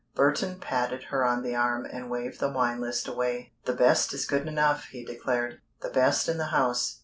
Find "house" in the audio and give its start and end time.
6.47-6.99